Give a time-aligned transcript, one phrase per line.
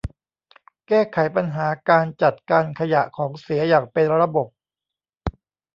[0.87, 4.47] แก้ไขปัญหาการจัดการขยะของเสียอย่างเป็นระบบ